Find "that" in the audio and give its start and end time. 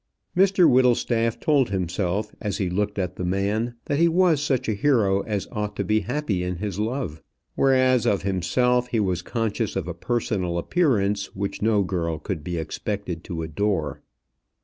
3.85-3.99